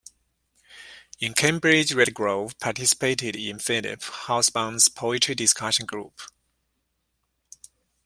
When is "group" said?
5.85-6.19